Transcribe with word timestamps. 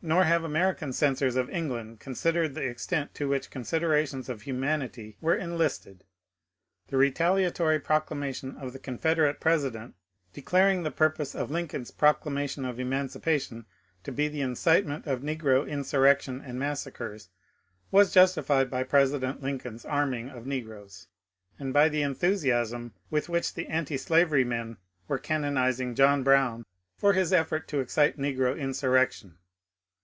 Nor 0.00 0.22
have 0.22 0.44
American 0.44 0.92
censors 0.92 1.34
of 1.34 1.50
England 1.50 1.98
considered 1.98 2.54
the 2.54 2.62
extent 2.62 3.14
to 3.16 3.28
which 3.28 3.50
considerations 3.50 4.28
of 4.28 4.42
humanity 4.42 5.16
were 5.20 5.34
enlisted. 5.34 6.04
The 6.86 6.96
retaliatory 6.96 7.80
proclamation 7.80 8.56
of 8.58 8.72
the 8.72 8.78
Confederate 8.78 9.40
president, 9.40 9.96
de 10.32 10.40
claring 10.40 10.84
the 10.84 10.92
purpose 10.92 11.34
of 11.34 11.50
Lincoln's 11.50 11.90
Proclamation 11.90 12.64
of 12.64 12.76
Emancipa 12.76 13.40
tion 13.40 13.66
to 14.04 14.12
be 14.12 14.28
the 14.28 14.40
incitement 14.40 15.08
of 15.08 15.22
negro 15.22 15.68
insurrection 15.68 16.40
and 16.42 16.60
massacres, 16.60 17.28
was 17.90 18.14
justified 18.14 18.70
by 18.70 18.84
President 18.84 19.42
Lincoln's 19.42 19.84
arming 19.84 20.30
of 20.30 20.46
negroes, 20.46 21.08
and 21.58 21.72
by 21.72 21.88
the 21.88 22.02
enthusiasm 22.02 22.94
with 23.10 23.28
which 23.28 23.52
the 23.54 23.68
antislavery 23.68 24.44
men 24.44 24.76
were 25.08 25.18
canonizing 25.18 25.96
John 25.96 26.22
Brown 26.22 26.64
for 26.96 27.14
his 27.14 27.32
effort 27.32 27.66
to 27.66 27.80
excite 27.80 28.16
negro 28.16 28.54
insur 28.56 28.92
rection. 28.94 29.32